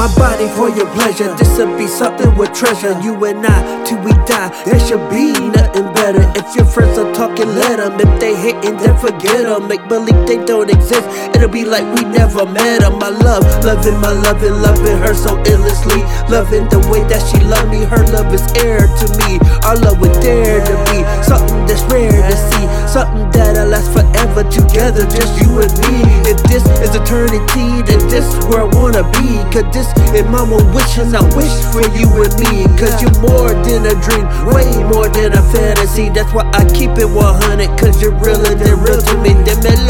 my 0.00 0.08
body 0.16 0.48
for 0.56 0.68
your 0.68 0.88
pleasure. 0.92 1.34
This'll 1.36 1.76
be 1.76 1.86
something 1.86 2.34
with 2.36 2.52
treasure. 2.52 2.92
You 3.00 3.12
and 3.24 3.44
I, 3.44 3.84
till 3.84 4.00
we 4.00 4.12
die, 4.24 4.48
there 4.64 4.80
should 4.80 5.04
be 5.10 5.32
nothing 5.32 5.92
better. 5.92 6.24
If 6.36 6.54
your 6.56 6.64
friends 6.64 6.98
are 6.98 7.12
talking, 7.14 7.48
let 7.56 7.76
them. 7.78 8.00
If 8.00 8.20
they 8.20 8.34
hating, 8.34 8.76
then 8.78 8.96
forget 8.98 9.44
them. 9.44 9.68
Make 9.68 9.86
believe 9.88 10.26
they 10.26 10.42
don't 10.44 10.70
exist. 10.70 11.06
It'll 11.34 11.48
be 11.48 11.64
like 11.64 11.84
we 11.96 12.04
never 12.04 12.44
met 12.44 12.80
them. 12.80 12.98
My 12.98 13.08
love, 13.08 13.44
loving 13.64 13.98
my 14.00 14.12
loving, 14.12 14.60
loving 14.60 14.98
her 15.04 15.14
so 15.14 15.36
endlessly. 15.44 16.02
Loving 16.28 16.68
the 16.68 16.80
way 16.90 17.04
that 17.08 17.22
she 17.28 17.40
love 17.44 17.68
me. 17.70 17.84
Her 17.84 18.04
love 18.12 18.32
is 18.32 18.44
air 18.64 18.86
to 18.86 19.06
me. 19.20 19.40
Our 19.64 19.76
love 19.76 20.00
would 20.00 20.12
dare 20.20 20.60
to 20.64 20.74
be 20.90 21.04
something 21.24 21.66
that's 21.66 21.82
rare 21.92 22.10
to 22.10 22.36
see. 22.36 22.59
Something 22.90 23.30
that'll 23.30 23.70
last 23.70 23.92
forever 23.94 24.42
together, 24.50 25.06
just 25.06 25.38
you 25.38 25.62
and 25.62 25.70
me. 25.86 26.02
If 26.26 26.42
this 26.50 26.66
is 26.82 26.90
eternity, 26.90 27.86
then 27.86 28.02
this 28.10 28.26
where 28.50 28.62
I 28.62 28.70
wanna 28.74 29.06
be. 29.14 29.38
Cause 29.54 29.66
this 29.70 29.86
is 30.10 30.26
mama 30.26 30.58
wishing 30.74 31.14
I 31.14 31.22
wish 31.38 31.54
for 31.70 31.86
you 31.94 32.10
and 32.22 32.34
me. 32.42 32.66
Cause 32.78 32.98
you're 33.02 33.14
more 33.22 33.54
than 33.62 33.86
a 33.86 33.94
dream, 34.02 34.26
way 34.50 34.66
more 34.90 35.06
than 35.06 35.38
a 35.38 35.42
fantasy. 35.54 36.10
That's 36.10 36.34
why 36.34 36.50
I 36.50 36.66
keep 36.74 36.98
it 36.98 37.06
100, 37.06 37.78
cause 37.78 38.02
you're 38.02 38.14
realer 38.18 38.54
than 38.58 38.82
real 38.82 38.98
to 38.98 39.14
me. 39.22 39.38
Then 39.46 39.62
mellow, 39.62 39.89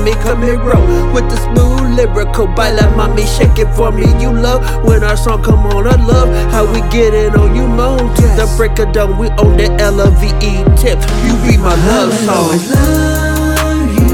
mommy, 0.00 0.12
come 0.22 0.42
here, 0.42 0.58
roll 0.58 1.12
with 1.12 1.28
the 1.30 1.36
smooth 1.36 1.94
lyrical. 1.96 2.46
Baila, 2.46 2.94
mommy, 2.96 3.26
shake 3.26 3.58
it 3.58 3.68
for 3.74 3.92
me. 3.92 4.06
You 4.20 4.32
love 4.32 4.62
when 4.84 5.04
our 5.04 5.16
song 5.16 5.42
come 5.42 5.66
on. 5.66 5.86
I 5.86 5.96
love 5.96 6.28
how 6.52 6.64
we 6.72 6.80
get 6.90 7.14
it 7.14 7.34
on. 7.34 7.54
You 7.54 7.66
moan 7.66 8.14
to 8.16 8.22
the 8.22 8.52
break 8.56 8.78
of 8.78 8.92
dawn. 8.92 9.18
We 9.18 9.28
own 9.30 9.56
the 9.56 9.70
L 9.80 10.00
O 10.00 10.10
V 10.10 10.26
E 10.40 10.64
tip. 10.76 10.98
You 11.24 11.34
be 11.44 11.56
my 11.56 11.74
love 11.86 12.12
song. 12.14 12.36
always 12.36 12.70
love 12.70 13.92
you. 13.94 14.10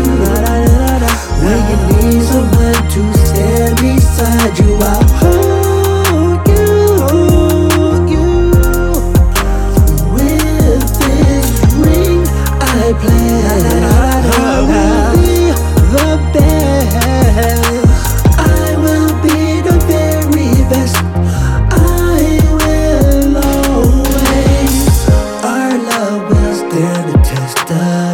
Need 1.47 1.86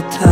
time. 0.00 0.31